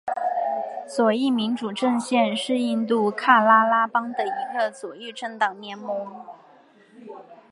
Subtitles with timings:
[0.89, 6.25] 左翼民主阵线是印度喀拉拉邦的一个左翼政党联盟。